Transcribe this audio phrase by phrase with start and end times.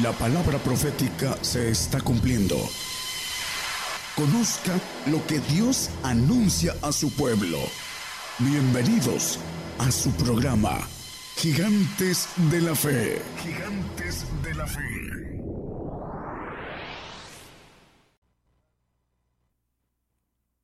[0.00, 2.56] La palabra profética se está cumpliendo.
[4.16, 4.72] Conozca
[5.10, 7.58] lo que Dios anuncia a su pueblo.
[8.38, 9.38] Bienvenidos
[9.78, 10.78] a su programa,
[11.36, 13.20] Gigantes de la Fe.
[13.36, 14.80] Gigantes de la Fe.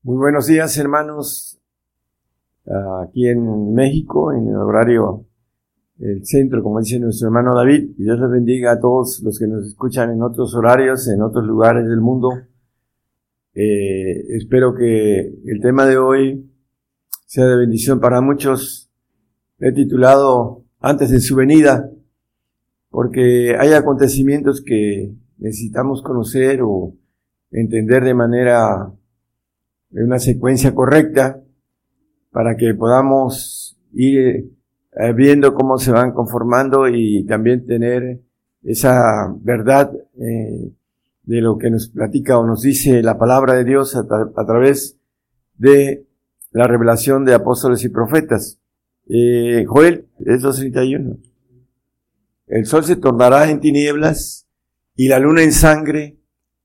[0.04, 1.60] Muy buenos días hermanos,
[3.02, 5.27] aquí en México, en el horario
[6.00, 9.46] el centro, como dice nuestro hermano David, y Dios les bendiga a todos los que
[9.46, 12.30] nos escuchan en otros horarios, en otros lugares del mundo.
[13.54, 16.48] Eh, espero que el tema de hoy
[17.26, 18.90] sea de bendición para muchos.
[19.58, 21.90] He titulado Antes de su venida,
[22.90, 26.94] porque hay acontecimientos que necesitamos conocer o
[27.50, 28.92] entender de manera,
[29.90, 31.42] de una secuencia correcta,
[32.30, 34.57] para que podamos ir
[35.00, 38.20] eh, viendo cómo se van conformando y también tener
[38.64, 40.72] esa verdad eh,
[41.22, 44.98] de lo que nos platica o nos dice la palabra de Dios a, través
[45.56, 46.04] de
[46.50, 48.58] la revelación de apóstoles y profetas.
[49.08, 51.16] Eh, Joel, es 231.
[52.48, 54.48] El sol se tornará en tinieblas
[54.96, 56.18] y la luna en sangre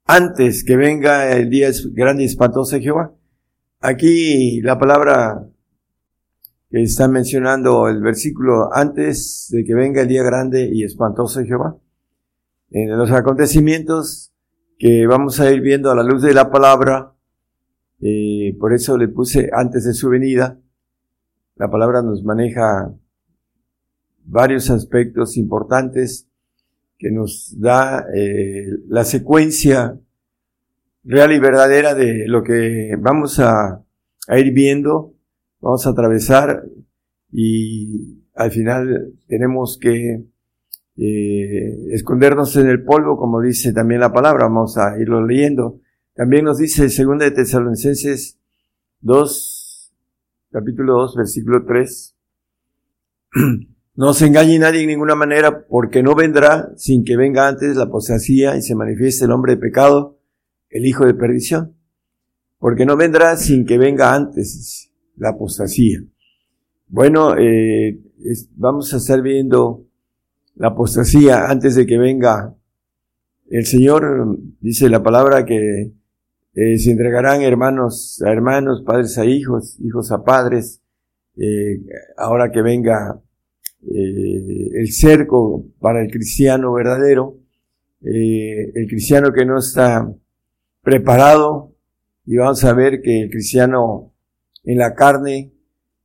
[0.05, 3.13] antes que venga el día grande y espantoso de Jehová.
[3.79, 5.52] Aquí la palabra
[6.73, 11.45] que está mencionando el versículo antes de que venga el día grande y espantoso de
[11.45, 11.77] Jehová.
[12.71, 14.33] En los acontecimientos
[14.79, 17.13] que vamos a ir viendo a la luz de la palabra,
[18.01, 20.59] eh, por eso le puse antes de su venida,
[21.57, 22.91] la palabra nos maneja
[24.25, 26.27] varios aspectos importantes
[26.97, 29.99] que nos da eh, la secuencia
[31.03, 33.83] real y verdadera de lo que vamos a,
[34.27, 35.12] a ir viendo
[35.63, 36.65] vamos a atravesar
[37.31, 40.25] y al final tenemos que
[40.97, 45.79] eh, escondernos en el polvo, como dice también la palabra, vamos a irlo leyendo.
[46.13, 48.37] También nos dice 2 de Tesalonicenses
[48.99, 49.93] 2,
[50.51, 52.15] capítulo 2, versículo 3.
[53.95, 57.83] No se engañe nadie en ninguna manera, porque no vendrá sin que venga antes la
[57.83, 60.17] apostasía y se manifieste el hombre de pecado,
[60.71, 61.75] el hijo de perdición.
[62.57, 66.03] Porque no vendrá sin que venga antes la apostasía.
[66.87, 67.99] Bueno, eh,
[68.55, 69.85] vamos a estar viendo
[70.55, 72.53] la apostasía antes de que venga
[73.49, 74.37] el Señor.
[74.59, 75.91] Dice la palabra que
[76.53, 80.81] eh, se entregarán hermanos a hermanos, padres a hijos, hijos a padres.
[81.35, 81.81] Eh,
[82.15, 83.19] ahora que venga
[83.85, 87.37] el cerco para el cristiano verdadero,
[88.01, 90.09] el cristiano que no está
[90.81, 91.73] preparado,
[92.25, 94.12] y vamos a ver que el cristiano
[94.63, 95.51] en la carne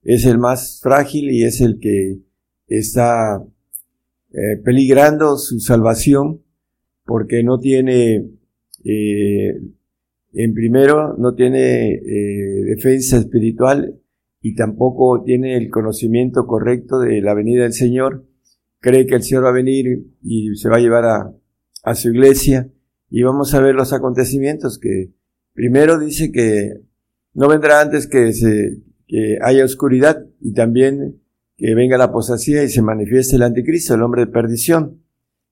[0.02, 2.18] es el más frágil y es el que
[2.66, 3.42] está
[4.30, 6.42] eh, peligrando su salvación
[7.04, 8.28] porque no tiene,
[8.84, 9.60] eh,
[10.32, 13.98] en primero, no tiene eh, defensa espiritual
[14.42, 18.26] y tampoco tiene el conocimiento correcto de la venida del Señor.
[18.80, 21.34] Cree que el Señor va a venir y se va a llevar a,
[21.82, 22.70] a su iglesia
[23.10, 25.10] y vamos a ver los acontecimientos que
[25.54, 26.87] primero dice que
[27.38, 31.22] no vendrá antes que, se, que haya oscuridad y también
[31.56, 35.04] que venga la apostasía y se manifieste el anticristo, el hombre de perdición.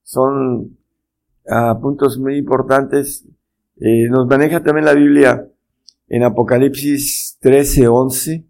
[0.03, 0.77] Son
[1.47, 3.25] ah, puntos muy importantes.
[3.77, 5.47] Eh, nos maneja también la Biblia
[6.09, 8.45] en Apocalipsis 13, 11.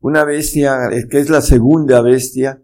[0.00, 0.76] Una bestia,
[1.08, 2.62] que es la segunda bestia,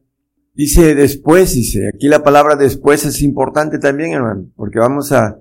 [0.52, 5.40] dice después, dice, aquí la palabra después es importante también, hermano, porque vamos a,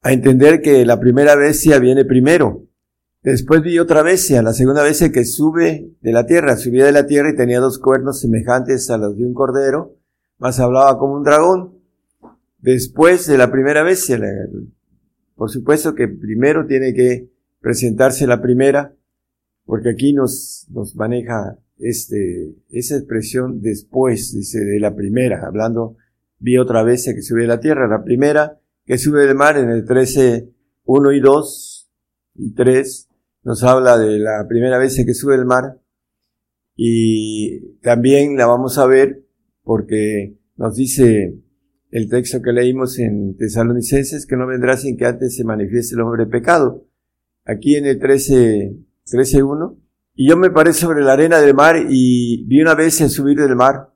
[0.00, 2.68] a entender que la primera bestia viene primero.
[3.24, 7.06] Después vi otra bestia, la segunda bestia que sube de la tierra, subía de la
[7.06, 9.96] tierra y tenía dos cuernos semejantes a los de un cordero,
[10.36, 11.78] más hablaba como un dragón.
[12.58, 14.20] Después de la primera bestia,
[15.36, 17.30] por supuesto que primero tiene que
[17.60, 18.94] presentarse la primera,
[19.64, 25.96] porque aquí nos, nos maneja este, esa expresión después, dice, de la primera, hablando,
[26.40, 29.70] vi otra bestia que sube de la tierra, la primera que sube del mar en
[29.70, 30.50] el 13,
[30.84, 31.90] 1 y 2
[32.34, 33.08] y 3,
[33.44, 35.78] nos habla de la primera vez que sube el mar
[36.76, 39.24] y también la vamos a ver
[39.62, 41.38] porque nos dice
[41.90, 46.00] el texto que leímos en Tesalonicenses que no vendrá sin que antes se manifieste el
[46.00, 46.86] hombre pecado.
[47.44, 48.76] Aquí en el 13,
[49.06, 49.76] 13.1.
[50.16, 53.38] Y yo me paré sobre la arena del mar y vi una vez en subir
[53.38, 53.92] del mar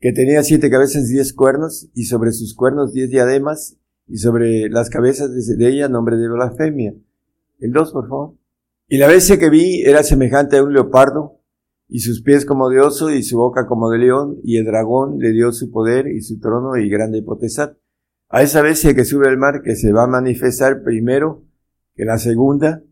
[0.00, 4.68] que tenía siete cabezas y diez cuernos y sobre sus cuernos diez diademas y sobre
[4.68, 6.94] las cabezas de ella nombre de blasfemia.
[7.58, 8.41] El 2, por favor.
[8.88, 11.40] Y la bestia que vi era semejante a un leopardo,
[11.88, 15.18] y sus pies como de oso, y su boca como de león, y el dragón
[15.18, 17.76] le dio su poder y su trono y grande potestad.
[18.28, 21.44] a esa bestia que sube al mar que se va a manifestar primero
[21.94, 22.82] que la segunda,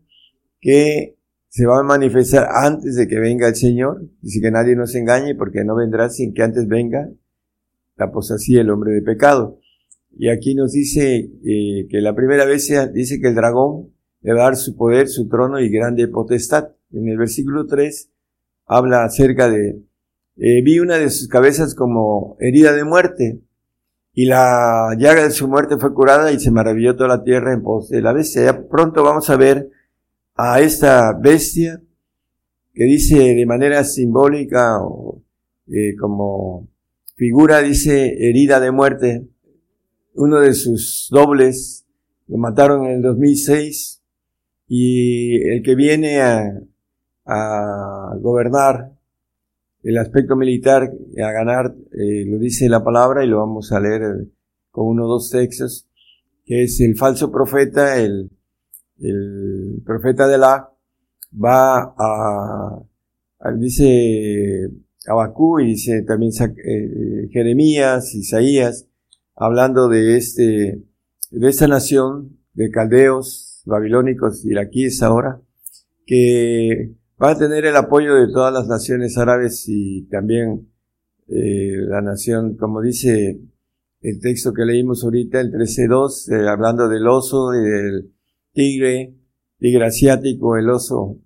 [0.59, 1.17] que
[1.49, 4.07] se va a manifestar antes de que venga el Señor.
[4.21, 7.09] Dice que nadie nos engañe porque no vendrá sin que antes venga
[7.97, 9.59] la apostasía, el hombre de pecado.
[10.11, 14.55] Y aquí nos dice eh, que la primera bestia dice que el dragón a dar
[14.55, 16.69] su poder, su trono y grande potestad.
[16.91, 18.09] En el versículo 3
[18.67, 19.81] habla acerca de,
[20.37, 23.41] eh, vi una de sus cabezas como herida de muerte,
[24.13, 27.63] y la llaga de su muerte fue curada y se maravilló toda la tierra en
[27.63, 28.43] pos de la bestia.
[28.43, 29.69] Ya pronto vamos a ver
[30.35, 31.81] a esta bestia
[32.73, 35.21] que dice de manera simbólica o
[35.67, 36.67] eh, como
[37.15, 39.27] figura, dice herida de muerte.
[40.13, 41.85] Uno de sus dobles
[42.27, 44.00] lo mataron en el 2006
[44.73, 46.61] y el que viene a,
[48.21, 48.93] gobernar
[49.83, 50.89] el aspecto militar
[51.21, 54.27] a ganar, eh, lo dice la palabra y lo vamos a leer eh,
[54.69, 55.87] con uno o dos textos,
[56.45, 58.31] que es el falso profeta, el,
[58.99, 60.71] el profeta de la,
[61.33, 62.81] va a,
[63.57, 64.69] dice
[65.05, 66.31] Abacú y dice también
[66.65, 68.87] eh, Jeremías, Isaías,
[69.35, 70.81] hablando de este,
[71.29, 75.41] de esta nación de caldeos, babilónicos, iraquíes ahora,
[76.05, 80.71] que va a tener el apoyo de todas las naciones árabes y también
[81.27, 83.41] eh, la nación, como dice
[84.01, 88.11] el texto que leímos ahorita, el 13.2, eh, hablando del oso y del
[88.51, 89.15] tigre,
[89.59, 91.19] tigre asiático, el oso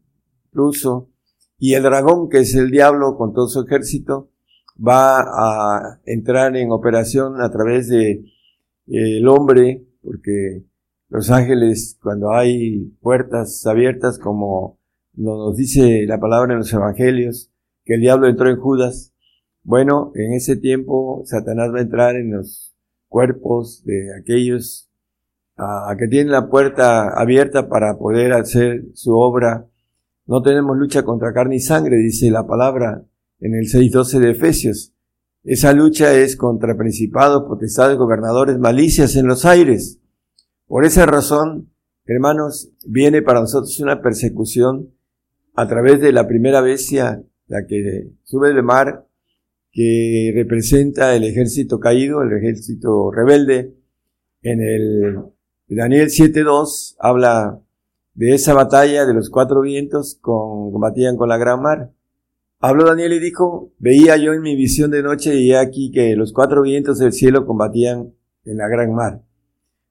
[0.51, 1.09] ruso,
[1.57, 4.29] y el dragón, que es el diablo con todo su ejército,
[4.77, 8.23] va a entrar en operación a través de eh,
[8.87, 10.65] el hombre, porque
[11.15, 14.79] los ángeles, cuando hay puertas abiertas como
[15.13, 17.49] nos dice la palabra en los evangelios,
[17.83, 19.13] que el diablo entró en Judas.
[19.63, 22.75] Bueno, en ese tiempo Satanás va a entrar en los
[23.07, 24.89] cuerpos de aquellos
[25.57, 29.67] a, que tienen la puerta abierta para poder hacer su obra.
[30.25, 33.05] No tenemos lucha contra carne y sangre, dice la palabra
[33.39, 34.93] en el 6.12 de Efesios.
[35.43, 39.99] Esa lucha es contra principados, potestades, gobernadores, malicias en los aires.
[40.67, 41.71] Por esa razón,
[42.05, 44.89] hermanos, viene para nosotros una persecución
[45.53, 49.05] a través de la primera bestia, la que sube del mar,
[49.71, 53.75] que representa el ejército caído, el ejército rebelde.
[54.41, 55.17] En el
[55.67, 57.61] Daniel 7.2 habla
[58.15, 61.91] de esa batalla de los cuatro vientos con, combatían con la gran mar.
[62.59, 66.33] Habló Daniel y dijo, veía yo en mi visión de noche y aquí que los
[66.33, 68.13] cuatro vientos del cielo combatían
[68.45, 69.24] en la gran mar.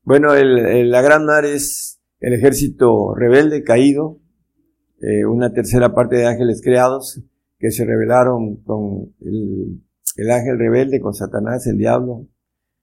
[0.04, 4.20] Bueno, la gran mar es el ejército rebelde caído,
[5.00, 7.22] eh, una tercera parte de ángeles creados
[7.58, 9.80] que se rebelaron con el,
[10.16, 12.28] el ángel rebelde, con Satanás, el diablo,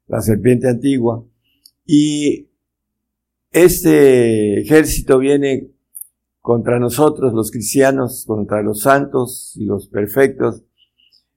[0.08, 1.24] la serpiente antigua.
[1.86, 2.50] Y
[3.52, 5.70] este ejército viene
[6.40, 10.64] contra nosotros, los cristianos, contra los santos y los perfectos.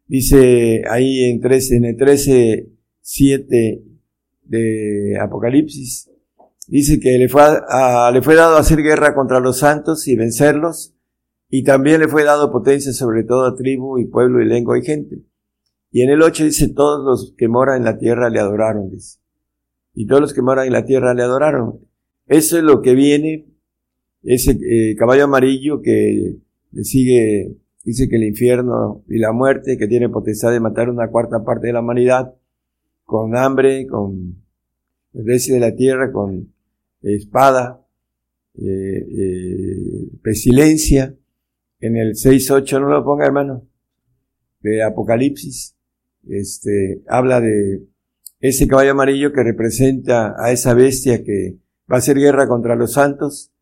[0.06, 2.70] Dice ahí en 13, en el 13,
[3.02, 3.93] 7
[5.20, 6.10] Apocalipsis,
[6.66, 7.42] Dice que le fue,
[8.12, 10.94] le fue dado hacer guerra contra los santos y vencerlos,
[11.50, 15.22] y también le fue dado potencia sobre toda tribu y pueblo y lengua y gente.
[15.90, 19.18] Y en el 8 dice, todos los que moran en la tierra le adoraron, dice.
[19.94, 21.80] Y todos los que moran en la tierra le adoraron.
[22.26, 23.46] Eso es lo que viene,
[24.22, 26.38] ese eh, caballo amarillo que
[26.72, 31.08] le sigue, dice que el infierno y la muerte, que tiene potestad de matar una
[31.10, 32.34] cuarta parte de la humanidad,
[33.04, 34.43] con hambre, con
[35.14, 36.52] de la tierra, con
[37.02, 37.86] espada,
[38.56, 41.14] eh, eh, pestilencia,
[41.80, 43.66] en el 6.8, no lo ponga hermano,
[44.60, 45.76] de Apocalipsis,
[46.28, 47.86] este, habla de
[48.40, 51.58] ese caballo amarillo que representa a esa bestia que
[51.90, 53.52] va a hacer guerra contra los santos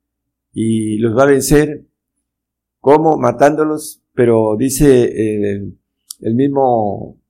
[0.53, 1.85] y los va a vencer,
[2.81, 5.79] como matándolos, pero dice el,
[6.21, 7.21] el mismo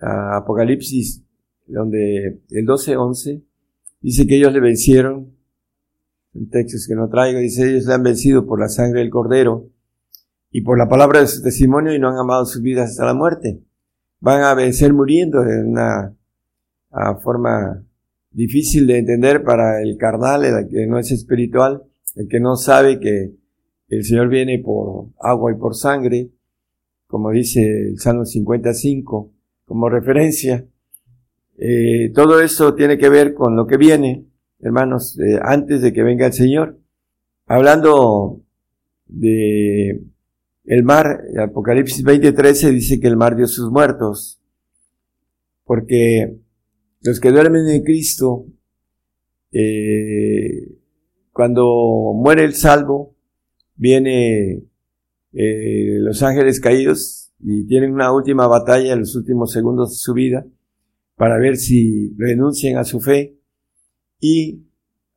[0.00, 1.23] ah, Apocalipsis,
[1.66, 3.42] donde el 12.11
[4.04, 5.34] Dice que ellos le vencieron,
[6.34, 9.70] en textos que no traigo, dice ellos le han vencido por la sangre del cordero
[10.50, 13.14] y por la palabra de su testimonio y no han amado sus vidas hasta la
[13.14, 13.62] muerte.
[14.20, 16.14] Van a vencer muriendo de una
[17.22, 17.82] forma
[18.30, 21.82] difícil de entender para el carnal, el que no es espiritual,
[22.14, 23.32] el que no sabe que
[23.88, 26.28] el Señor viene por agua y por sangre,
[27.06, 29.32] como dice el Salmo 55,
[29.64, 30.66] como referencia.
[31.56, 34.26] Eh, todo eso tiene que ver con lo que viene,
[34.60, 36.78] hermanos, eh, antes de que venga el Señor.
[37.46, 38.40] Hablando
[39.06, 40.02] de
[40.64, 44.40] el mar, Apocalipsis 20:13 dice que el mar dio sus muertos,
[45.64, 46.38] porque
[47.02, 48.46] los que duermen en Cristo,
[49.52, 50.72] eh,
[51.32, 53.14] cuando muere el salvo,
[53.76, 54.62] viene
[55.32, 60.14] eh, los ángeles caídos y tienen una última batalla en los últimos segundos de su
[60.14, 60.46] vida
[61.16, 63.36] para ver si renuncian a su fe
[64.20, 64.64] y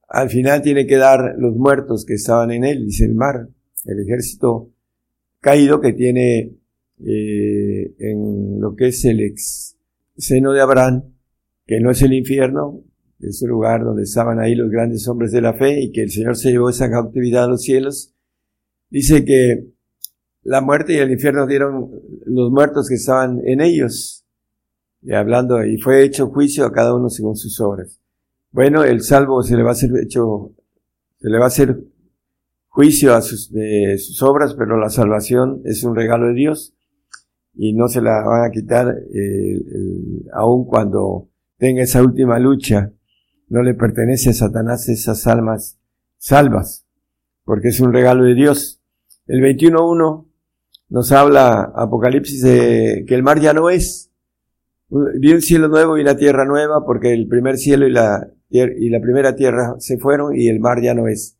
[0.07, 3.49] al final tiene que dar los muertos que estaban en él, dice el mar,
[3.85, 4.71] el ejército
[5.39, 6.57] caído que tiene
[7.05, 9.77] eh, en lo que es el ex
[10.17, 11.03] seno de Abraham,
[11.65, 12.83] que no es el infierno,
[13.19, 16.11] es el lugar donde estaban ahí los grandes hombres de la fe y que el
[16.11, 18.13] Señor se llevó esa cautividad a los cielos.
[18.89, 19.67] Dice que
[20.43, 21.91] la muerte y el infierno dieron
[22.25, 24.25] los muertos que estaban en ellos.
[25.01, 27.99] Y hablando, y fue hecho juicio a cada uno según sus obras.
[28.51, 30.51] Bueno, el salvo se le va a hacer hecho,
[31.19, 31.79] se le va a hacer
[32.67, 36.73] juicio a sus, de sus obras, pero la salvación es un regalo de Dios
[37.57, 39.65] y no se la van a quitar eh,
[40.33, 41.27] aun cuando
[41.57, 42.91] tenga esa última lucha.
[43.49, 45.79] No le pertenece a Satanás esas almas
[46.17, 46.85] salvas,
[47.43, 48.81] porque es un regalo de Dios.
[49.25, 50.25] El 21.1
[50.89, 54.11] nos habla Apocalipsis de que el mar ya no es.
[54.89, 58.89] Vi un cielo nuevo y la tierra nueva porque el primer cielo y la, y
[58.89, 61.37] la primera tierra se fueron y el mar ya no es.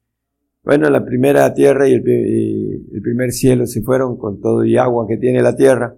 [0.64, 4.76] Bueno, la primera tierra y el, y el primer cielo se fueron con todo y
[4.76, 5.96] agua que tiene la tierra.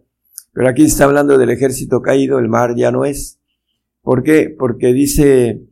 [0.53, 3.39] Pero aquí está hablando del ejército caído, el mar ya no es.
[4.03, 4.55] ¿Por qué?
[4.55, 5.63] Porque dice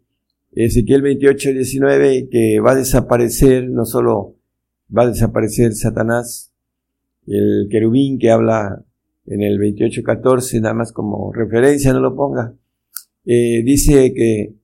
[0.53, 4.35] Ezequiel 28, 19 que va a desaparecer, no solo
[4.95, 6.51] va a desaparecer Satanás,
[7.27, 8.83] el querubín que habla
[9.27, 12.55] en el 28.14, nada más como referencia, no lo ponga,
[13.25, 14.55] eh, dice que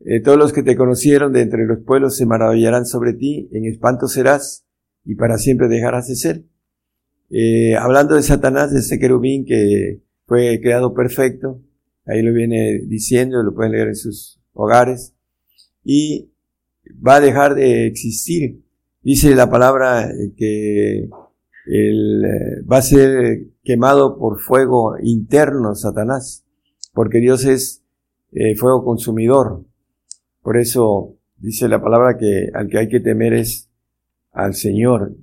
[0.00, 3.64] eh, todos los que te conocieron de entre los pueblos se maravillarán sobre ti, en
[3.64, 4.66] espanto serás
[5.04, 6.44] y para siempre dejarás de ser.
[7.30, 11.62] Eh, hablando de Satanás, de ese querubín que fue creado perfecto,
[12.06, 15.14] ahí lo viene diciendo, lo pueden leer en sus hogares,
[15.84, 16.32] y
[17.06, 18.64] va a dejar de existir.
[19.02, 21.08] Dice la palabra que
[21.68, 26.44] él, eh, va a ser quemado por fuego interno Satanás,
[26.94, 27.84] porque Dios es
[28.32, 29.64] eh, fuego consumidor.
[30.42, 33.68] Por eso dice la palabra que al que hay que temer es
[34.32, 35.14] al Señor,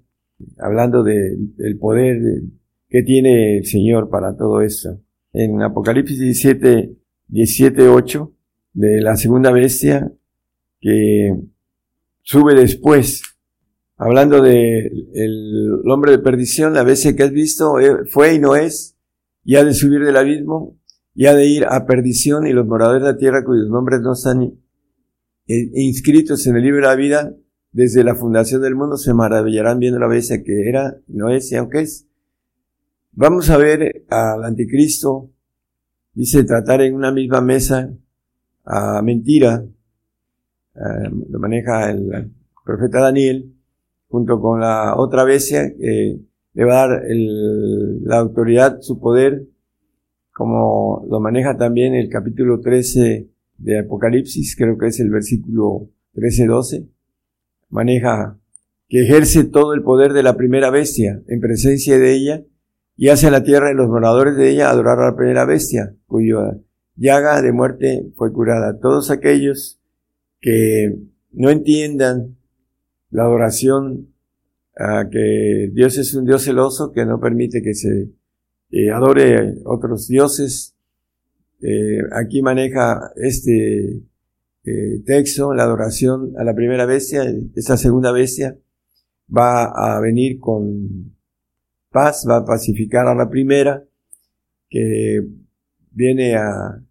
[0.60, 2.44] hablando del poder
[2.90, 5.00] que tiene el Señor para todo esto.
[5.34, 6.96] En Apocalipsis 17,
[7.28, 8.32] 17, 8,
[8.74, 10.12] de la segunda bestia,
[10.80, 11.36] que
[12.22, 13.35] sube después
[13.98, 18.56] hablando de el hombre de perdición, la bestia que has visto eh, fue y no
[18.56, 18.98] es,
[19.44, 20.78] y ha de subir del abismo,
[21.14, 24.14] y ha de ir a perdición, y los moradores de la tierra cuyos nombres no
[24.14, 27.34] están eh, inscritos en el libro de la vida,
[27.72, 31.56] desde la fundación del mundo se maravillarán viendo la bestia que era, no es y
[31.56, 32.08] aunque es.
[33.12, 35.30] Vamos a ver al anticristo,
[36.14, 37.94] dice tratar en una misma mesa
[38.66, 39.66] a mentira,
[40.76, 42.34] eh, lo maneja el
[42.66, 43.55] profeta Daniel,
[44.16, 46.22] junto con la otra bestia que
[46.54, 49.44] le va a dar la autoridad, su poder,
[50.32, 56.88] como lo maneja también el capítulo 13 de Apocalipsis, creo que es el versículo 13-12,
[57.68, 58.40] maneja
[58.88, 62.46] que ejerce todo el poder de la primera bestia en presencia de ella
[62.96, 65.94] y hace a la tierra y los moradores de ella adorar a la primera bestia,
[66.08, 66.58] cuya
[66.96, 68.80] llaga de muerte fue curada.
[68.80, 69.82] Todos aquellos
[70.40, 71.00] que
[71.34, 72.38] no entiendan
[73.16, 74.14] la adoración
[74.78, 78.10] a que Dios es un Dios celoso que no permite que se
[78.72, 80.76] eh, adore otros dioses.
[81.62, 84.02] Eh, aquí maneja este
[84.66, 87.24] eh, texto, la adoración a la primera bestia,
[87.56, 88.58] esta segunda bestia
[89.36, 91.16] va a venir con
[91.90, 93.86] paz, va a pacificar a la primera,
[94.70, 95.26] que
[95.92, 96.84] viene a,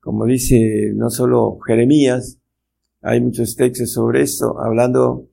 [0.00, 2.38] como dice no solo Jeremías,
[3.02, 5.27] hay muchos textos sobre esto, hablando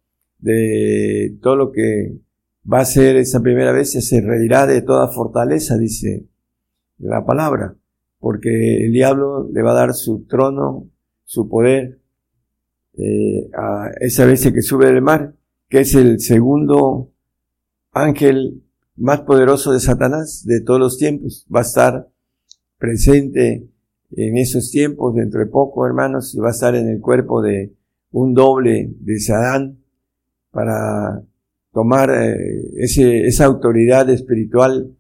[0.46, 2.20] de todo lo que
[2.72, 6.28] va a ser esa primera vez, se reirá de toda fortaleza, dice
[7.00, 7.76] la palabra,
[8.20, 10.88] porque el diablo le va a dar su trono,
[11.24, 12.00] su poder
[12.94, 15.34] eh, a esa bestia que sube del mar,
[15.68, 17.10] que es el segundo
[17.92, 18.62] ángel
[18.96, 21.48] más poderoso de Satanás de todos los tiempos.
[21.54, 22.08] Va a estar
[22.78, 23.68] presente
[24.12, 27.74] en esos tiempos, dentro de poco, hermanos, y va a estar en el cuerpo de
[28.12, 29.80] un doble de Sadán,
[30.56, 31.22] para
[31.74, 32.38] tomar eh,
[32.78, 34.96] esa autoridad espiritual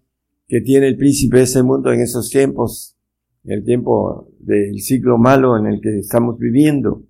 [0.47, 2.97] que tiene el príncipe de ese mundo en esos tiempos,
[3.45, 7.05] el tiempo del siglo malo en el que estamos viviendo.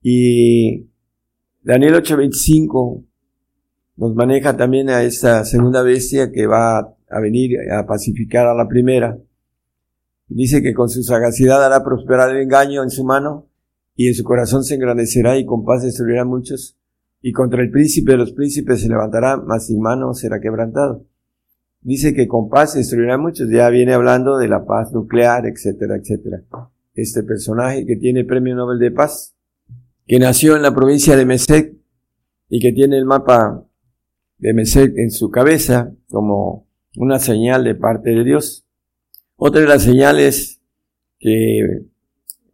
[0.00, 0.88] Y
[1.62, 3.04] Daniel 8:25
[3.96, 8.66] nos maneja también a esta segunda bestia que va a venir a pacificar a la
[8.66, 9.18] primera.
[10.26, 13.50] Dice que con su sagacidad hará prosperar el engaño en su mano
[13.94, 16.78] y en su corazón se engrandecerá y con paz destruirá a muchos.
[17.22, 21.06] Y contra el príncipe de los príncipes se levantará, mas sin mano será quebrantado.
[21.80, 23.48] Dice que con paz destruirá a muchos.
[23.48, 26.42] Ya viene hablando de la paz nuclear, etcétera, etcétera.
[26.94, 29.34] Este personaje que tiene el premio Nobel de Paz,
[30.06, 31.74] que nació en la provincia de Mesec
[32.48, 33.64] y que tiene el mapa
[34.38, 38.66] de Mesec en su cabeza como una señal de parte de Dios.
[39.36, 40.60] Otra de las señales
[41.18, 41.86] que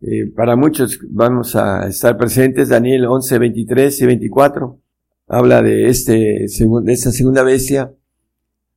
[0.00, 4.78] eh, para muchos vamos a estar presentes, Daniel 11, 23 y 24,
[5.26, 7.92] habla de, este, de esta segunda bestia.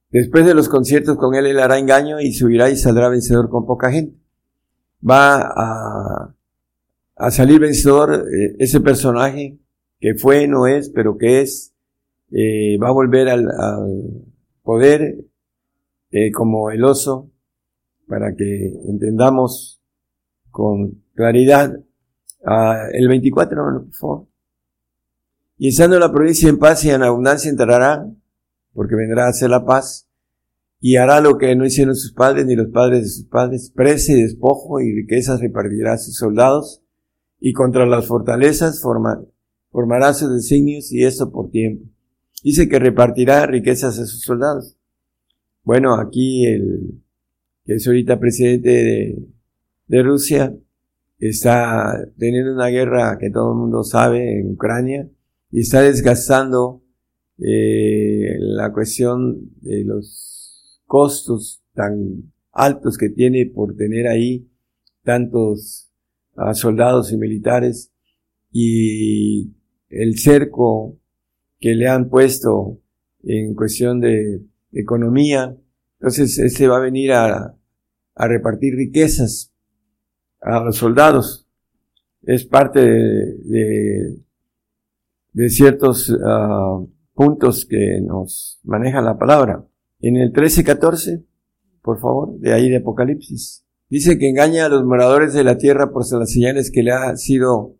[0.10, 3.66] Después de los conciertos con él, él hará engaño y subirá y saldrá vencedor con
[3.66, 4.18] poca gente.
[5.08, 6.36] Va a,
[7.16, 9.60] a salir vencedor eh, ese personaje
[10.00, 11.72] que fue, no es, pero que es,
[12.32, 13.48] eh, va a volver al,
[14.64, 15.26] poder
[16.34, 17.32] como el oso
[18.06, 19.82] para que entendamos
[20.50, 21.80] con claridad.
[22.46, 24.28] Ah, el 24, por favor.
[25.58, 28.10] Y estando la provincia en paz y en abundancia entrará,
[28.74, 30.08] porque vendrá a hacer la paz,
[30.80, 34.14] y hará lo que no hicieron sus padres ni los padres de sus padres, prece
[34.14, 36.82] y despojo y riquezas repartirá a sus soldados,
[37.40, 41.86] y contra las fortalezas formará sus designios y esto por tiempo.
[42.44, 44.78] Dice que repartirá riquezas a sus soldados.
[45.64, 47.04] Bueno, aquí el
[47.66, 49.28] que es ahorita presidente de,
[49.88, 50.56] de Rusia,
[51.22, 55.08] está teniendo una guerra que todo el mundo sabe en Ucrania
[55.52, 56.82] y está desgastando
[57.38, 64.50] eh, la cuestión de los costos tan altos que tiene por tener ahí
[65.04, 65.92] tantos
[66.36, 67.92] ah, soldados y militares
[68.52, 69.52] y
[69.90, 70.98] el cerco
[71.60, 72.80] que le han puesto
[73.24, 74.42] en cuestión de
[74.74, 75.56] economía.
[76.00, 77.56] Entonces, este va a venir a,
[78.16, 79.51] a repartir riquezas
[80.42, 81.48] a los soldados.
[82.24, 84.18] Es parte de,
[85.34, 86.80] de, ciertos ah,
[87.14, 89.66] puntos que nos maneja la palabra.
[90.00, 91.24] En el 13-14,
[91.82, 93.66] por favor, de ahí de Apocalipsis.
[93.90, 97.16] Dice que engaña a los moradores de la tierra por las señales que le ha
[97.18, 97.76] sido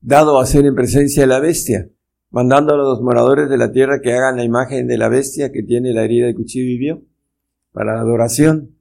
[0.00, 1.88] dado a hacer en presencia de la bestia,
[2.30, 5.62] mandando a los moradores de la tierra que hagan la imagen de la bestia que
[5.62, 7.02] tiene la herida de cuchillo y vio
[7.72, 8.76] para la adoración.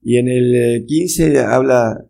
[0.00, 2.07] Y en el 15 eh, habla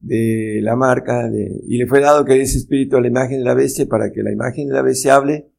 [0.00, 3.44] de la marca, de, y le fue dado que ese espíritu a la imagen de
[3.44, 5.50] la bestia para que la imagen de la bestia hable,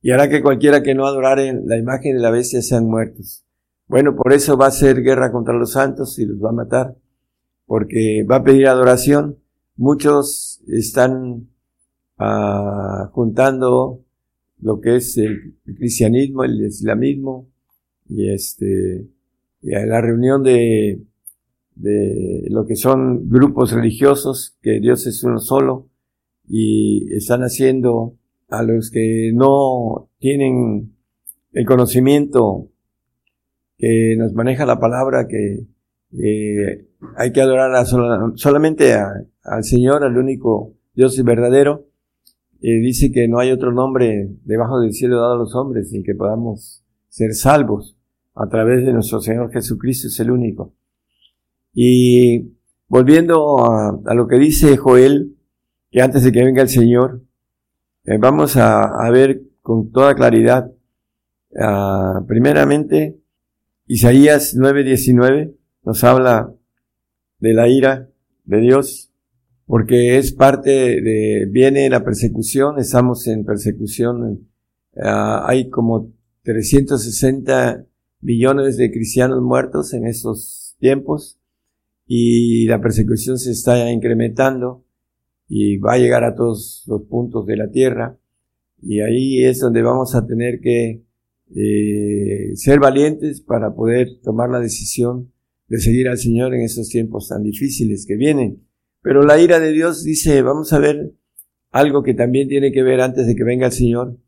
[0.00, 3.44] y hará que cualquiera que no adorare la imagen de la bestia sean muertos.
[3.86, 6.96] Bueno, por eso va a ser guerra contra los santos y los va a matar,
[7.66, 9.38] porque va a pedir adoración.
[9.76, 11.48] Muchos están
[12.18, 14.04] ah, juntando
[14.60, 17.48] lo que es el cristianismo, el islamismo,
[18.08, 19.08] y este,
[19.62, 21.02] y la reunión de
[21.74, 25.88] de lo que son grupos religiosos, que Dios es uno solo,
[26.46, 28.16] y están haciendo
[28.48, 30.94] a los que no tienen
[31.52, 32.68] el conocimiento
[33.76, 35.66] que nos maneja la palabra, que
[37.16, 41.86] hay que adorar a solamente al Señor, al único Dios verdadero.
[42.60, 46.02] Eh, dice que no hay otro nombre debajo del cielo dado a los hombres en
[46.02, 47.96] que podamos ser salvos
[48.34, 50.72] a través de nuestro Señor Jesucristo, es el único.
[51.74, 52.52] Y
[52.88, 55.36] volviendo a, lo que dice Joel,
[55.90, 57.22] que antes de que venga el Señor,
[58.04, 60.70] eh, vamos a, ver con toda claridad,
[61.60, 63.18] ah, primeramente,
[63.86, 66.54] Isaías 9:19 nos habla
[67.40, 68.08] de la ira
[68.44, 69.10] de Dios,
[69.66, 74.48] porque es parte de, viene la persecución, estamos en persecución,
[75.02, 76.12] ah, hay como
[76.44, 77.84] 360
[78.20, 81.38] millones de cristianos muertos en estos tiempos,
[82.06, 84.84] y la persecución se está incrementando
[85.48, 88.18] y va a llegar a todos los puntos de la tierra
[88.82, 91.02] y ahí es donde vamos a tener que
[91.54, 95.32] eh, ser valientes para poder tomar la decisión
[95.68, 98.62] de seguir al Señor en esos tiempos tan difíciles que vienen.
[99.02, 101.12] Pero la ira de Dios dice, vamos a ver
[101.70, 104.18] algo que también tiene que ver antes de que venga el Señor.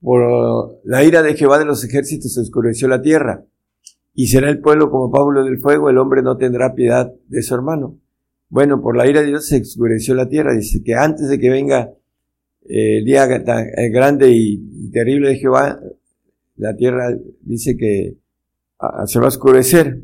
[0.00, 3.46] Por la ira de Jehová de los ejércitos oscureció la tierra
[4.14, 7.54] y será el pueblo como Pablo del fuego, el hombre no tendrá piedad de su
[7.54, 7.98] hermano.
[8.48, 10.54] Bueno, por la ira de Dios se oscureció la tierra.
[10.54, 11.90] Dice que antes de que venga
[12.68, 15.80] eh, el día grande y, terrible de Jehová,
[16.56, 18.18] la tierra dice que
[19.06, 20.02] se va a oscurecer.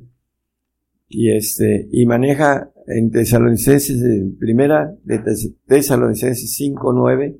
[1.10, 5.20] Y este, y maneja en Tesalonicenses, en primera de
[5.66, 7.38] Tesalonicenses 5, 9,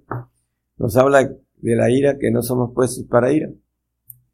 [0.76, 3.50] nos habla de la ira que no somos puestos para ira.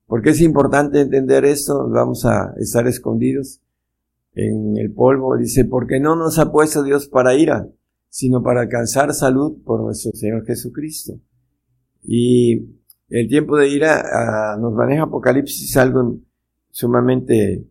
[0.07, 3.61] Porque es importante entender esto, vamos a estar escondidos.
[4.37, 7.69] en el polvo, dice, porque no nos ha puesto Dios para ira,
[8.09, 11.21] sino para alcanzar salud por nuestro Señor Jesucristo.
[12.03, 12.67] Y
[13.09, 16.19] el tiempo de ira ah, nos maneja Apocalipsis algo
[16.71, 17.64] sumamente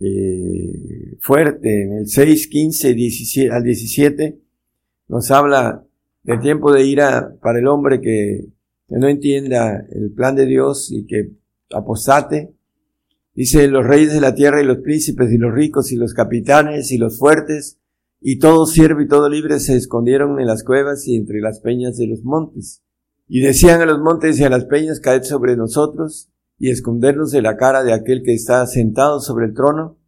[0.00, 1.84] eh, fuerte.
[1.84, 4.38] En el 6, 15 17, al 17
[5.08, 5.84] nos habla
[6.22, 8.46] del tiempo de ira para el hombre que
[8.88, 11.30] no entienda el plan de Dios y que
[11.74, 12.54] apostate.
[13.34, 16.92] Dice, los reyes de la tierra y los príncipes y los ricos y los capitanes
[16.92, 17.78] y los fuertes
[18.26, 21.98] y todo siervo y todo libre se escondieron en las cuevas y entre las peñas
[21.98, 22.82] de los montes.
[23.28, 27.42] Y decían a los montes y a las peñas, caed sobre nosotros y escondernos de
[27.42, 29.98] la cara de aquel que está sentado sobre el trono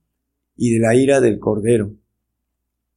[0.56, 1.92] y de la ira del cordero.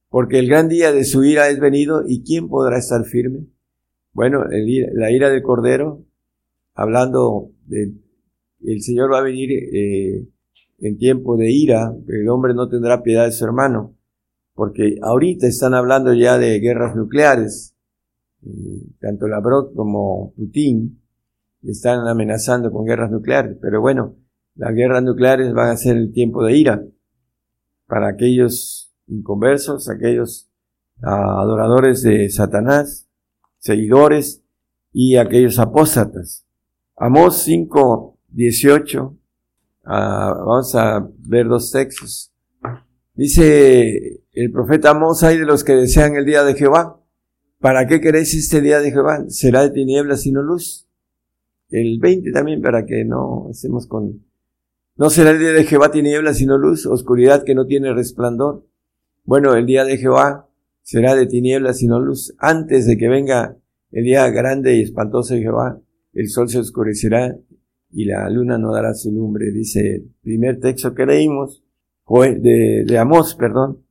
[0.08, 3.46] Porque el gran día de su ira es venido y ¿quién podrá estar firme?
[4.14, 6.02] Bueno, la ira del cordero,
[6.74, 8.00] hablando del
[8.62, 10.26] el Señor va a venir eh,
[10.78, 13.94] en tiempo de ira, el hombre no tendrá piedad de su hermano,
[14.54, 17.74] porque ahorita están hablando ya de guerras nucleares,
[18.42, 21.00] eh, tanto Lavrov como Putin
[21.62, 24.16] están amenazando con guerras nucleares, pero bueno,
[24.54, 26.84] las guerras nucleares van a ser el tiempo de ira
[27.86, 30.48] para aquellos inconversos, aquellos
[31.02, 33.08] ah, adoradores de Satanás,
[33.58, 34.42] seguidores
[34.92, 36.46] y aquellos apóstatas.
[36.96, 39.16] Amós 5, 18,
[39.84, 42.32] ah, vamos a ver dos textos.
[43.14, 47.00] Dice el profeta Amós, hay de los que desean el día de Jehová.
[47.58, 49.24] ¿Para qué queréis este día de Jehová?
[49.28, 50.86] Será de tinieblas y no luz.
[51.68, 54.24] El 20 también, para que no estemos con...
[54.96, 58.66] No será el día de Jehová tinieblas sino luz, oscuridad que no tiene resplandor.
[59.24, 60.48] Bueno, el día de Jehová
[60.82, 62.34] será de tinieblas sino luz.
[62.38, 63.56] Antes de que venga
[63.92, 65.80] el día grande y espantoso de Jehová,
[66.12, 67.36] el sol se oscurecerá
[67.92, 71.62] y la luna no dará su lumbre, dice el primer texto que leímos,
[72.08, 73.84] de, de Amós, perdón,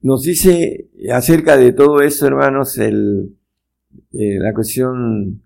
[0.00, 3.36] nos dice acerca de todo esto, hermanos, el,
[4.12, 5.42] eh, la cuestión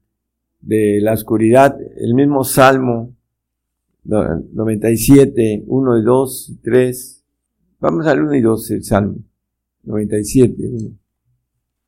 [0.60, 3.14] de la oscuridad, el mismo Salmo
[4.04, 7.24] 97, 1 y 2 y 3,
[7.80, 9.16] vamos al 1 y 2, el Salmo
[9.84, 10.90] 97, 1,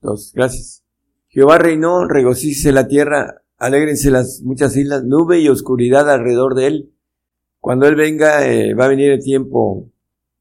[0.03, 0.85] 2, gracias.
[1.29, 6.92] Jehová reinó, regocícese la tierra, Alégrense las muchas islas, nube y oscuridad alrededor de él.
[7.61, 9.92] Cuando él venga, eh, va a venir el tiempo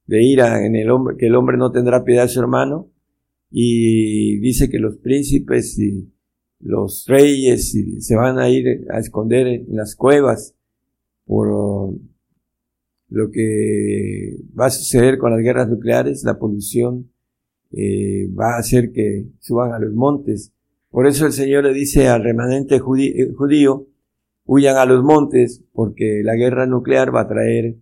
[0.08, 2.90] de ira en el hombre, que el hombre no tendrá piedad de su hermano.
[3.52, 6.14] Y dice que los príncipes y
[6.60, 10.56] los reyes se van a ir a esconder en las cuevas
[11.26, 12.00] por
[13.10, 17.12] lo que va a suceder con las guerras nucleares, la polución
[17.72, 20.54] eh, va a hacer que suban a los montes
[20.92, 22.80] por eso el Señor le dice al remanente eh,
[23.36, 23.88] judío,
[24.46, 27.76] huyan a los montes, porque la guerra nuclear va a traer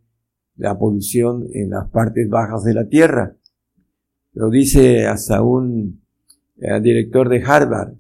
[0.58, 3.36] la polución en las partes bajas de la tierra.
[4.34, 6.02] Lo dice hasta un
[6.58, 7.94] eh, director de Harvard.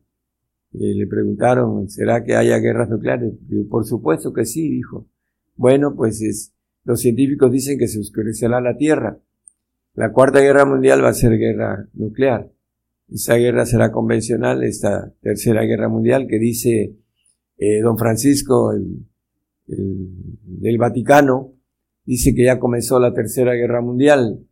[0.72, 3.34] le preguntaron, ¿será que haya guerras nucleares?
[3.70, 5.08] por supuesto que sí, dijo.
[5.56, 9.20] Bueno, pues es, los científicos dicen que se oscurecerá la tierra.
[9.94, 12.52] La cuarta guerra mundial va a ser guerra nuclear.
[13.10, 16.96] Esa guerra será convencional, esta tercera guerra mundial que dice
[17.58, 19.08] eh, don Francisco el,
[19.66, 21.54] del Vaticano,
[22.06, 24.46] dice que ya comenzó la tercera guerra mundial.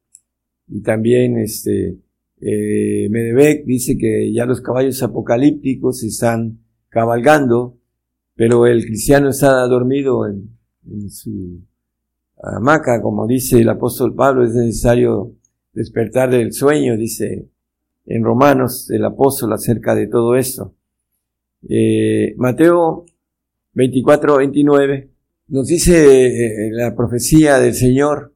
[0.67, 1.99] Y también este,
[2.41, 7.77] eh, dice que ya los caballos apocalípticos están cabalgando,
[8.35, 10.57] pero el cristiano está dormido en,
[10.89, 11.61] en su
[12.41, 15.35] hamaca, como dice el apóstol Pablo, es necesario
[15.73, 17.49] despertar del sueño, dice
[18.05, 20.73] en Romanos el apóstol acerca de todo esto.
[21.67, 23.05] Eh, Mateo
[23.73, 25.09] 24, 29
[25.47, 28.33] nos dice eh, la profecía del Señor,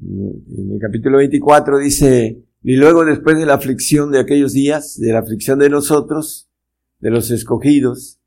[0.00, 5.12] en el capítulo 24 dice, y luego después de la aflicción de aquellos días, de
[5.12, 6.48] la aflicción de nosotros,
[7.00, 8.18] de los escogidos,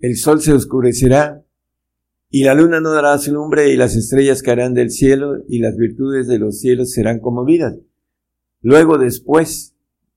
[0.00, 1.42] el sol se oscurecerá
[2.30, 5.76] y la luna no dará su lumbre y las estrellas caerán del cielo y las
[5.76, 7.78] virtudes de los cielos serán conmovidas.
[8.60, 9.75] Luego después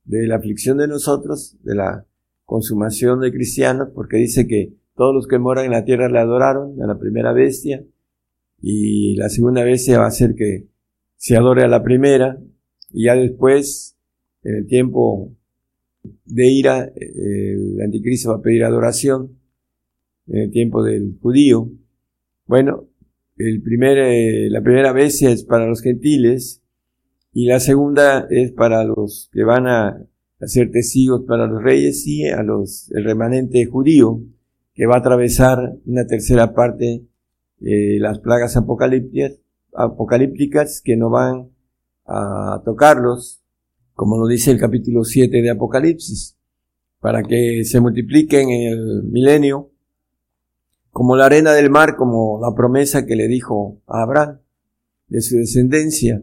[0.10, 2.06] de la aflicción de nosotros, de la
[2.44, 6.82] consumación de cristianos, porque dice que todos los que moran en la tierra le adoraron
[6.82, 7.86] a la primera bestia,
[8.60, 10.66] y la segunda bestia va a hacer que
[11.16, 12.40] se adore a la primera,
[12.92, 13.96] y ya después,
[14.44, 15.32] en el tiempo
[16.26, 19.38] de ira, el anticristo va a pedir adoración,
[20.26, 21.70] en el tiempo del judío.
[22.48, 22.88] Bueno,
[23.38, 26.59] el primer, eh, la primera bestia es para los gentiles,
[27.40, 30.06] y la segunda es para los que van a
[30.42, 34.20] ser testigos para los reyes y a los, el remanente judío
[34.74, 37.06] que va a atravesar una tercera parte
[37.62, 39.40] eh, las plagas apocalípticas,
[39.74, 41.50] apocalípticas que no van
[42.06, 43.42] a tocarlos,
[43.94, 46.36] como lo dice el capítulo 7 de Apocalipsis,
[47.00, 49.72] para que se multipliquen en el milenio,
[50.92, 54.40] como la arena del mar, como la promesa que le dijo a Abraham,
[55.08, 56.22] de su descendencia.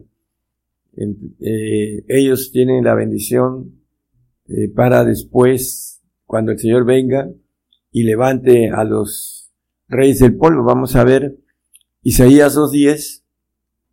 [0.97, 3.81] Eh, ellos tienen la bendición
[4.47, 7.29] eh, para después, cuando el Señor venga
[7.91, 9.51] y levante a los
[9.87, 10.63] reyes del polvo.
[10.63, 11.37] Vamos a ver
[12.01, 13.23] Isaías 2.10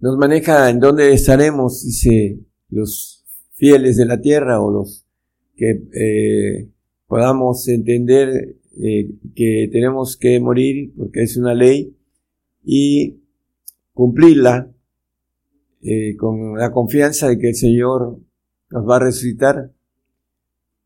[0.01, 2.39] nos maneja en dónde estaremos, dice,
[2.69, 5.07] los fieles de la tierra o los
[5.57, 6.69] que eh,
[7.07, 8.57] podamos entender
[9.37, 11.97] que tenemos que morir porque es una ley
[12.65, 13.21] y
[13.93, 14.74] cumplirla
[15.85, 18.19] eh, con la confianza de que el Señor
[18.71, 19.71] nos va a resucitar.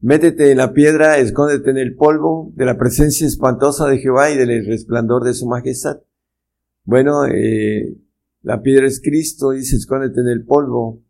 [0.01, 4.37] Métete en la piedra, escóndete en el polvo de la presencia espantosa de Jehová y
[4.37, 6.01] del resplandor de su majestad.
[6.85, 7.97] Bueno, eh,
[8.43, 11.03] la piedra es Cristo, dice, escóndete en el polvo.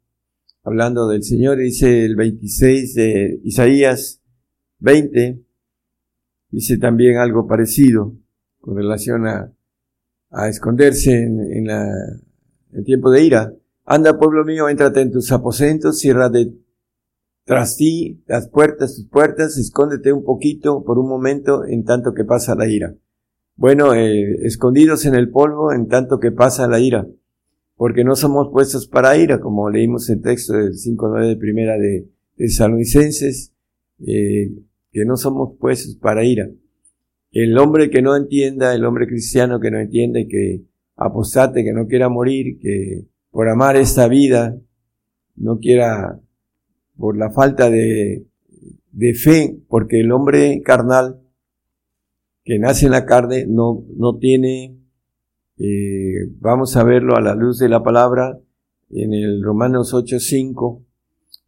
[0.64, 4.20] Hablando del Señor, dice el 26 de Isaías
[4.80, 5.42] 20,
[6.50, 8.14] dice también algo parecido
[8.60, 9.52] con relación a,
[10.30, 11.86] a esconderse en, la,
[12.72, 13.54] en tiempo de ira.
[13.90, 16.52] Anda, pueblo mío, éntrate en tus aposentos, cierra de
[17.44, 22.22] tras ti las puertas, tus puertas, escóndete un poquito por un momento en tanto que
[22.22, 22.94] pasa la ira.
[23.56, 27.08] Bueno, eh, escondidos en el polvo en tanto que pasa la ira,
[27.76, 32.10] porque no somos puestos para ira, como leímos el texto del 5.9 de primera de,
[32.36, 32.46] de
[34.06, 34.52] eh,
[34.92, 36.50] que no somos puestos para ira.
[37.32, 41.86] El hombre que no entienda, el hombre cristiano que no entiende, que apostate, que no
[41.86, 44.56] quiera morir, que por amar esta vida,
[45.36, 46.20] no quiera,
[46.96, 48.26] por la falta de,
[48.92, 51.20] de fe, porque el hombre carnal
[52.44, 54.78] que nace en la carne no, no tiene,
[55.58, 58.38] eh, vamos a verlo a la luz de la palabra,
[58.90, 60.82] en el Romanos 8.5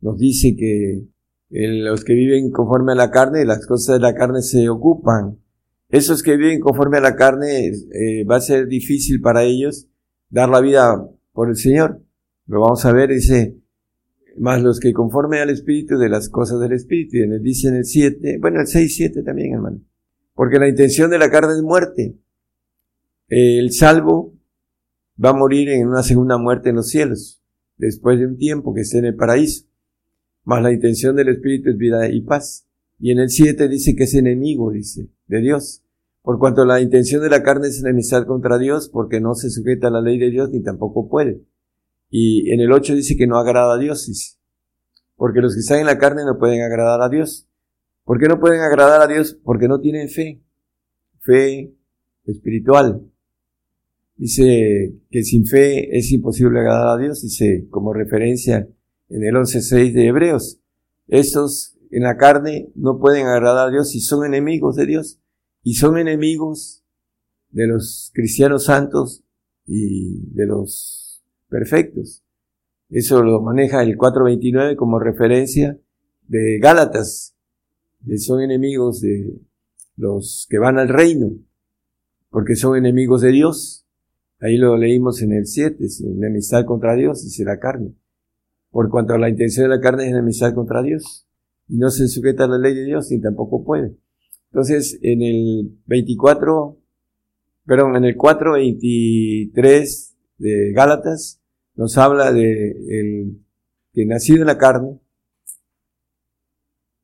[0.02, 1.06] nos dice que
[1.50, 5.38] los que viven conforme a la carne, las cosas de la carne se ocupan.
[5.88, 9.88] Esos que viven conforme a la carne, eh, va a ser difícil para ellos
[10.28, 12.02] dar la vida por el Señor.
[12.46, 13.56] Lo vamos a ver, dice,
[14.36, 17.16] más los que conforme al Espíritu de las cosas del Espíritu.
[17.16, 19.80] Y dice en el 7, bueno, el 6, 7 también, hermano
[20.40, 22.16] porque la intención de la carne es muerte.
[23.28, 24.32] El salvo
[25.22, 27.42] va a morir en una segunda muerte en los cielos,
[27.76, 29.66] después de un tiempo que esté en el paraíso.
[30.44, 32.66] Más la intención del Espíritu es vida y paz.
[32.98, 35.82] Y en el 7 dice que es enemigo, dice, de Dios.
[36.22, 39.88] Por cuanto la intención de la carne es enemistad contra Dios, porque no se sujeta
[39.88, 41.42] a la ley de Dios ni tampoco puede.
[42.10, 44.38] Y en el 8 dice que no agrada a Dios.
[45.16, 47.46] Porque los que están en la carne no pueden agradar a Dios.
[48.04, 49.38] ¿Por qué no pueden agradar a Dios?
[49.44, 50.42] Porque no tienen fe,
[51.20, 51.72] fe
[52.26, 53.02] espiritual.
[54.16, 58.68] Dice que sin fe es imposible agradar a Dios, dice como referencia
[59.08, 60.60] en el 11.6 de Hebreos.
[61.08, 65.20] Estos en la carne no pueden agradar a Dios y son enemigos de Dios
[65.62, 66.84] y son enemigos
[67.50, 69.22] de los cristianos santos
[69.66, 72.22] y de los perfectos.
[72.88, 75.78] Eso lo maneja el 4.29 como referencia
[76.26, 77.34] de Gálatas,
[78.18, 79.40] son enemigos de
[79.96, 81.32] los que van al reino,
[82.30, 83.86] porque son enemigos de Dios.
[84.40, 87.94] Ahí lo leímos en el 7, es enemistad contra Dios, dice la carne.
[88.70, 91.26] Por cuanto la intención de la carne es enemistad contra Dios.
[91.68, 93.96] Y no se sujeta a la ley de Dios, ni tampoco puede.
[94.52, 96.76] Entonces, en el 24,
[97.66, 101.40] perdón, en el 4.23 de Gálatas,
[101.76, 103.38] nos habla de el
[103.92, 104.98] que nacido en la carne,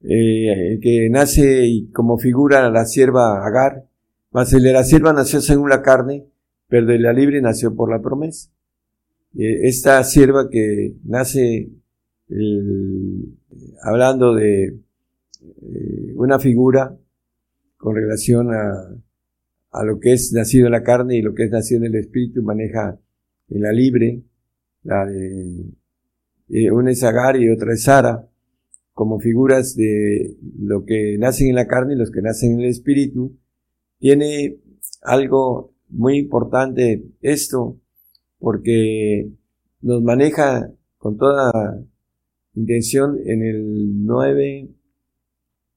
[0.03, 3.87] eh, que nace como figura la sierva Agar,
[4.33, 6.27] mas el de la sierva nació según la carne,
[6.69, 8.51] pero de la libre nació por la promesa.
[9.39, 11.71] Eh, esta sierva que nace
[13.85, 16.97] hablando de eh, una figura
[17.77, 18.97] con relación a,
[19.71, 22.01] a lo que es nacido en la carne y lo que es nacido en el
[22.01, 22.99] espíritu, maneja
[23.49, 24.23] en la libre,
[24.83, 28.29] la de una es Agar y otra es Sara,
[28.93, 32.67] como figuras de lo que nacen en la carne y los que nacen en el
[32.67, 33.37] espíritu,
[33.99, 34.59] tiene
[35.03, 37.79] algo muy importante esto,
[38.39, 39.29] porque
[39.81, 41.79] nos maneja con toda
[42.55, 44.69] intención en el 9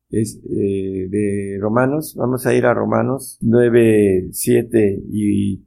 [0.09, 5.65] es, eh, de Romanos, vamos a ir a Romanos 9, 7 y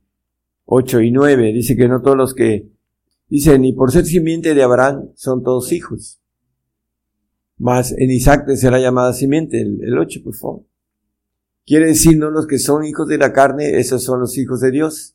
[0.65, 2.71] 8 y 9, dice que no todos los que,
[3.29, 6.23] dicen, ni por ser simiente de Abraham son todos hijos
[7.63, 10.67] más en Isaac será llamada simiente, el, 8, por favor.
[11.65, 14.73] Quiere decir, no los que son hijos de la carne, esos son los hijos de
[14.73, 15.15] Dios.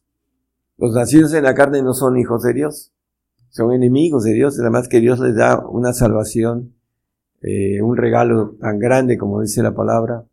[0.77, 2.93] Los nacidos en la carne no son hijos de Dios,
[3.49, 6.76] son enemigos de Dios, además que Dios les da una salvación,
[7.41, 10.25] eh, un regalo tan grande como dice la palabra,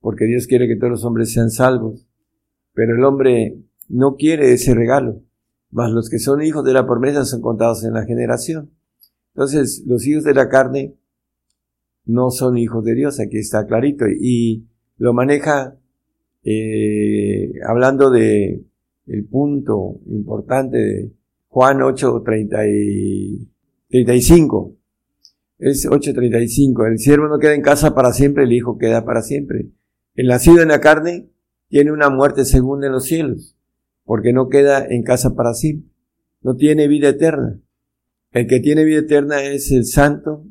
[0.00, 2.06] porque Dios quiere que todos los hombres sean salvos,
[2.72, 5.22] pero el hombre no quiere ese regalo,
[5.70, 8.70] mas los que son hijos de la promesa son contados en la generación.
[9.34, 10.94] Entonces, los hijos de la carne
[12.04, 14.66] no son hijos de Dios, aquí está clarito, y
[14.96, 15.76] lo maneja
[16.42, 18.64] eh, hablando de
[19.06, 21.12] el punto importante de
[21.48, 24.77] Juan 8, 35.
[25.58, 26.86] Es 8.35.
[26.88, 29.70] El siervo no queda en casa para siempre, el hijo queda para siempre.
[30.14, 31.28] El nacido en la carne
[31.68, 33.56] tiene una muerte segunda en los cielos,
[34.04, 35.90] porque no queda en casa para siempre.
[36.42, 37.60] No tiene vida eterna.
[38.32, 40.44] El que tiene vida eterna es el santo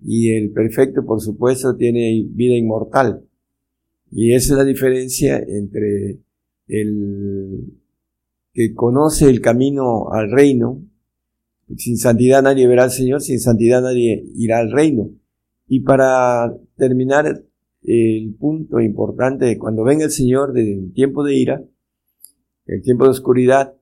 [0.00, 3.24] y el perfecto, por supuesto, tiene vida inmortal.
[4.10, 6.20] Y esa es la diferencia entre
[6.68, 7.72] el
[8.52, 10.82] que conoce el camino al reino.
[11.76, 15.10] Sin santidad nadie verá al Señor, sin santidad nadie irá al reino.
[15.66, 17.42] Y para terminar
[17.82, 21.64] el punto importante de cuando venga el Señor del tiempo de ira,
[22.66, 23.74] el tiempo de oscuridad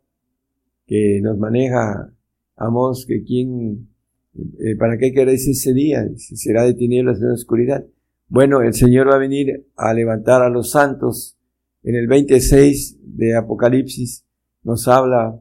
[0.86, 2.12] que nos maneja,
[2.56, 3.88] amos que quién,
[4.34, 6.06] eh, ¿para qué queréis ese día?
[6.16, 7.84] Será de tinieblas de oscuridad.
[8.28, 11.36] Bueno, el Señor va a venir a levantar a los santos.
[11.82, 14.24] En el 26 de Apocalipsis
[14.62, 15.40] nos habla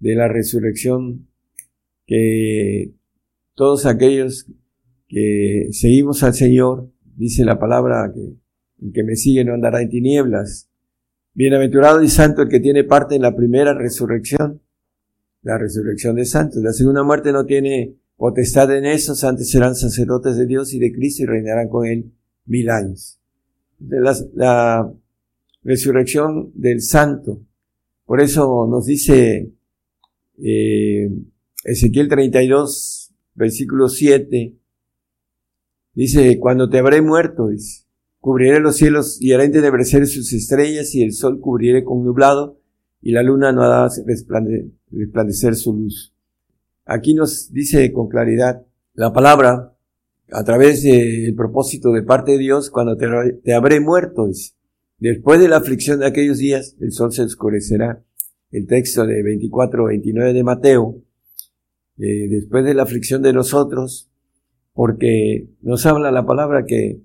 [0.00, 1.28] de la resurrección,
[2.10, 2.92] que
[3.54, 4.46] todos aquellos
[5.08, 8.34] que seguimos al Señor, dice la palabra que
[8.84, 10.68] el que me sigue no andará en tinieblas.
[11.34, 14.60] Bienaventurado y santo el que tiene parte en la primera resurrección,
[15.42, 16.62] la resurrección de santos.
[16.62, 20.92] La segunda muerte no tiene potestad en esos, antes serán sacerdotes de Dios y de
[20.92, 22.10] Cristo y reinarán con él
[22.46, 23.20] mil años.
[23.78, 24.92] la, la
[25.62, 27.42] resurrección del santo
[28.10, 29.52] por eso nos dice
[30.42, 31.08] eh,
[31.64, 34.54] Ezequiel 32, versículo 7,
[35.94, 37.84] dice, cuando te habré muerto, dice,
[38.18, 42.60] cubriré los cielos y haré entenebrecer sus estrellas y el sol cubriré con nublado
[43.02, 43.88] y la luna no hará
[44.90, 46.12] resplandecer su luz.
[46.84, 48.62] Aquí nos dice con claridad
[48.94, 49.74] la palabra,
[50.32, 54.28] a través del propósito de parte de Dios, cuando te, habré muerto.
[54.98, 58.02] Después de la aflicción de aquellos días, el sol se oscurecerá.
[58.50, 61.02] El texto de 24-29 de Mateo,
[62.02, 64.10] eh, después de la aflicción de nosotros,
[64.72, 67.00] porque nos habla la palabra que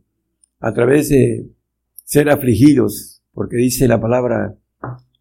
[0.59, 1.49] a través de
[2.03, 4.57] ser afligidos, porque dice la palabra,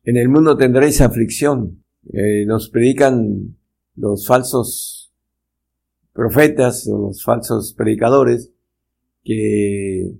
[0.04, 1.82] en el mundo tendréis aflicción.
[2.12, 3.56] Eh, nos predican
[3.96, 5.12] los falsos
[6.12, 8.52] profetas o los falsos predicadores
[9.24, 10.12] que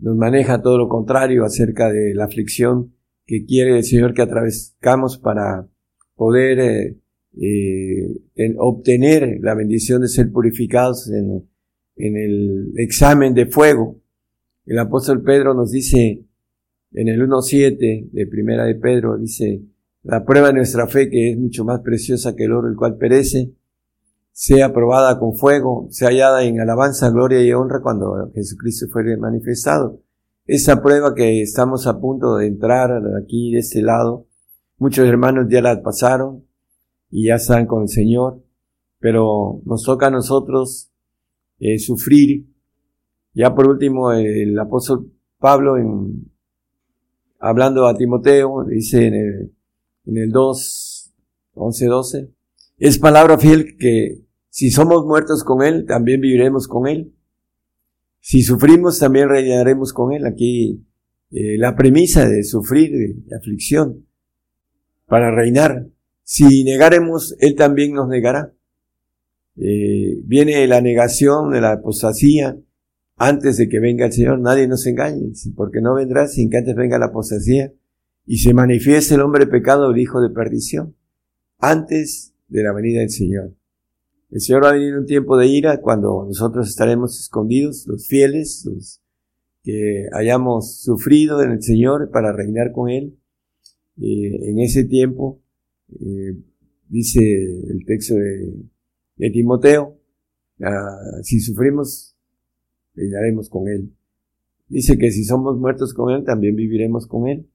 [0.00, 2.94] nos maneja todo lo contrario acerca de la aflicción
[3.26, 5.68] que quiere el Señor que atravesamos para
[6.16, 6.96] poder eh,
[7.36, 8.22] eh,
[8.58, 11.48] obtener la bendición de ser purificados en,
[11.96, 14.00] en el examen de fuego.
[14.66, 16.24] El apóstol Pedro nos dice
[16.92, 19.62] en el 1.7 de Primera de Pedro, dice,
[20.02, 22.96] la prueba de nuestra fe, que es mucho más preciosa que el oro, el cual
[22.96, 23.52] perece,
[24.32, 30.00] sea probada con fuego, sea hallada en alabanza, gloria y honra cuando Jesucristo fue manifestado.
[30.46, 32.90] Esa prueba que estamos a punto de entrar
[33.22, 34.26] aquí de este lado,
[34.78, 36.44] muchos hermanos ya la pasaron
[37.10, 38.42] y ya están con el Señor,
[38.98, 40.90] pero nos toca a nosotros
[41.58, 42.46] eh, sufrir.
[43.34, 46.30] Ya por último, el apóstol Pablo, en,
[47.38, 49.52] hablando a Timoteo, dice en el,
[50.06, 51.12] en el 2,
[51.54, 52.30] 11, 12,
[52.78, 57.14] es palabra fiel que si somos muertos con Él, también viviremos con Él.
[58.20, 60.26] Si sufrimos, también reinaremos con Él.
[60.26, 60.84] Aquí
[61.30, 62.90] eh, la premisa de sufrir,
[63.24, 64.06] de aflicción,
[65.06, 65.86] para reinar.
[66.32, 68.54] Si negaremos, Él también nos negará.
[69.56, 72.56] Eh, viene la negación de la apostasía
[73.16, 74.38] antes de que venga el Señor.
[74.38, 77.72] Nadie nos engañe, porque no vendrá sin que antes venga la apostasía
[78.26, 80.94] y se manifieste el hombre pecado, el hijo de perdición,
[81.58, 83.52] antes de la venida del Señor.
[84.30, 88.64] El Señor va a venir un tiempo de ira cuando nosotros estaremos escondidos, los fieles,
[88.66, 89.00] los
[89.64, 93.18] que hayamos sufrido en el Señor para reinar con Él.
[94.00, 95.40] Eh, en ese tiempo,
[96.00, 96.36] eh,
[96.88, 99.98] dice el texto de, Timoteo,
[100.62, 102.16] ah, si sufrimos,
[102.94, 103.92] reinaremos con Él.
[104.68, 107.46] Dice que si somos muertos con Él, también viviremos con Él.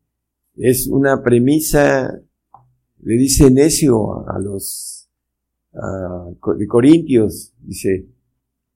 [0.58, 2.22] Es una premisa,
[3.02, 5.10] le dice necio a los
[6.58, 8.08] de Corintios, dice,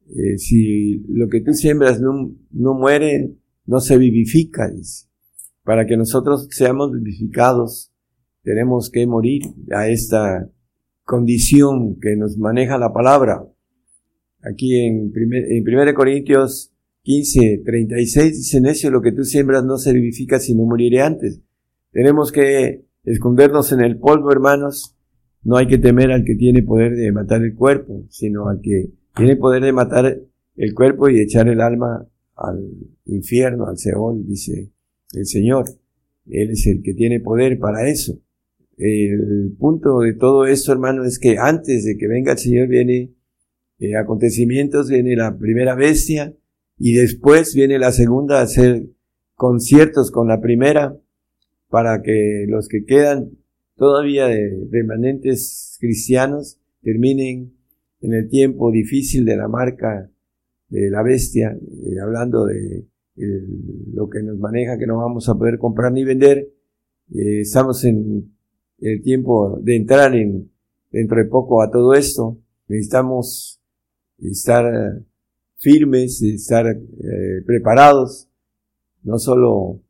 [0.09, 3.35] eh, si lo que tú siembras no, no muere,
[3.65, 5.07] no se vivifica, dice.
[5.63, 7.88] Para que nosotros seamos vivificados,
[8.49, 10.49] tenemos que morir a esta
[11.03, 13.45] condición que nos maneja la palabra.
[14.41, 16.73] Aquí en, primer, en 1 Corintios
[17.03, 21.41] 15, 36 dice, necio, lo que tú siembras no se vivifica si no moriré antes.
[21.91, 24.95] Tenemos que escondernos en el polvo, hermanos.
[25.43, 28.89] No hay que temer al que tiene poder de matar el cuerpo, sino al que
[29.15, 30.19] tiene poder de matar
[30.55, 32.03] el cuerpo y echar el alma
[32.35, 32.67] al
[33.05, 34.71] infierno, al Seol, dice
[35.13, 35.65] el Señor.
[36.25, 38.19] Él es el que tiene poder para eso.
[38.79, 43.11] El punto de todo esto, hermano, es que antes de que venga el Señor viene
[43.79, 46.33] eh, acontecimientos, viene la primera bestia
[46.77, 48.85] y después viene la segunda a hacer
[49.35, 50.97] conciertos con la primera
[51.67, 53.31] para que los que quedan
[53.75, 57.51] todavía de remanentes cristianos terminen
[57.99, 60.09] en el tiempo difícil de la marca
[60.69, 62.85] de la bestia, eh, hablando de
[63.93, 66.47] lo que nos maneja, que no vamos a poder comprar ni vender.
[67.13, 68.38] Eh, estamos en
[68.81, 70.51] el tiempo de entrar en,
[70.91, 72.37] dentro de poco a todo esto.
[72.67, 73.59] Necesitamos
[74.19, 74.65] estar
[75.57, 78.27] firmes, estar eh, preparados,
[79.03, 79.81] no solo,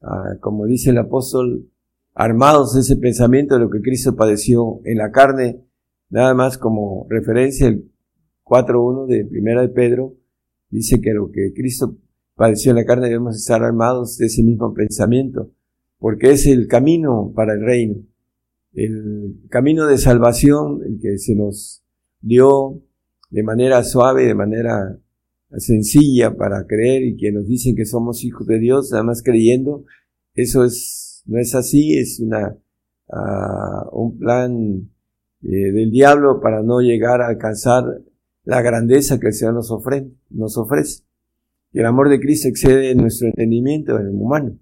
[0.00, 1.68] ah, como dice el apóstol,
[2.14, 5.64] armados ese pensamiento de lo que Cristo padeció en la carne,
[6.10, 7.90] nada más como referencia el
[8.44, 10.14] 4.1 de Primera de Pedro,
[10.68, 11.96] dice que lo que Cristo
[12.34, 15.50] padeció en la carne debemos estar armados de ese mismo pensamiento,
[15.98, 18.02] porque es el camino para el reino,
[18.74, 21.82] el camino de salvación, el que se nos
[22.20, 22.80] dio
[23.30, 24.98] de manera suave, de manera
[25.56, 29.84] sencilla para creer y que nos dicen que somos hijos de Dios, nada más creyendo,
[30.34, 32.56] eso es, no es así, es una,
[33.08, 34.90] uh, un plan
[35.42, 37.84] eh, del diablo para no llegar a alcanzar
[38.44, 41.04] la grandeza que el Señor nos, ofrece, nos ofrece.
[41.72, 44.58] Y el amor de Cristo excede nuestro entendimiento en el humano,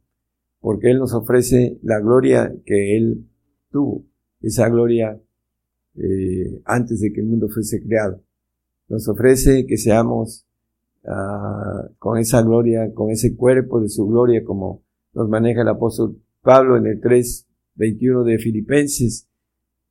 [0.61, 3.30] porque Él nos ofrece la gloria que Él
[3.71, 4.05] tuvo,
[4.43, 5.21] esa gloria
[5.97, 8.23] eh, antes de que el mundo fuese creado.
[8.89, 10.47] Nos ofrece que seamos
[11.05, 16.21] uh, con esa gloria, con ese cuerpo de su gloria, como nos maneja el apóstol
[16.43, 19.29] Pablo en el 3, 21 de Filipenses,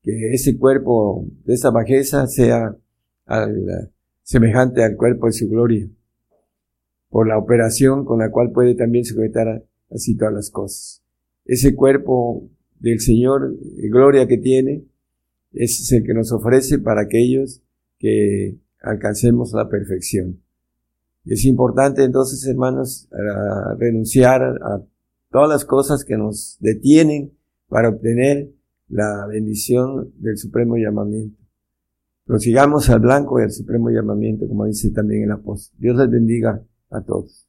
[0.01, 2.75] que ese cuerpo de esa bajeza sea
[4.23, 5.87] semejante al cuerpo de su gloria,
[7.09, 11.03] por la operación con la cual puede también sujetar así todas las cosas.
[11.45, 12.49] Ese cuerpo
[12.79, 13.55] del Señor,
[13.89, 14.85] gloria que tiene,
[15.51, 17.61] es el que nos ofrece para aquellos
[17.97, 20.41] que alcancemos la perfección.
[21.25, 23.09] Es importante entonces, hermanos,
[23.77, 24.81] renunciar a
[25.31, 27.33] todas las cosas que nos detienen
[27.67, 28.49] para obtener
[28.87, 31.37] la bendición del supremo llamamiento.
[32.25, 35.75] Prosigamos al blanco y al supremo llamamiento, como dice también el apóstol.
[35.79, 37.48] Dios les bendiga a todos.